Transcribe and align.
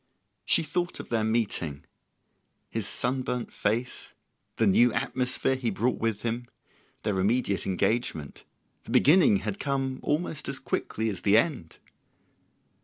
She 0.45 0.63
thought 0.63 0.99
of 0.99 1.09
their 1.09 1.23
meeting, 1.23 1.85
his 2.71 2.87
sunburnt 2.87 3.53
face, 3.53 4.15
the 4.55 4.65
new 4.65 4.91
atmosphere 4.91 5.53
he 5.55 5.69
brought 5.69 5.99
with 5.99 6.23
him, 6.23 6.47
their 7.03 7.19
immediate 7.19 7.67
engagement: 7.67 8.43
the 8.85 8.89
beginning 8.89 9.41
had 9.45 9.59
come 9.59 9.99
almost 10.01 10.49
as 10.49 10.57
quickly 10.57 11.07
as 11.11 11.21
the 11.21 11.37
end! 11.37 11.77